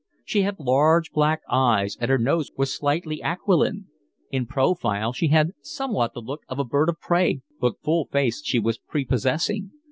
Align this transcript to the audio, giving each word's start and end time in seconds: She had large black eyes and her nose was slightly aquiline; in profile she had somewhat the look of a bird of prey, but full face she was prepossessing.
She 0.25 0.41
had 0.41 0.59
large 0.59 1.11
black 1.11 1.41
eyes 1.47 1.95
and 2.01 2.09
her 2.09 2.17
nose 2.17 2.51
was 2.57 2.73
slightly 2.75 3.21
aquiline; 3.21 3.85
in 4.31 4.47
profile 4.47 5.13
she 5.13 5.27
had 5.27 5.51
somewhat 5.61 6.15
the 6.15 6.21
look 6.21 6.41
of 6.49 6.57
a 6.57 6.63
bird 6.65 6.89
of 6.89 6.99
prey, 6.99 7.43
but 7.59 7.83
full 7.83 8.05
face 8.07 8.43
she 8.43 8.57
was 8.57 8.79
prepossessing. 8.79 9.69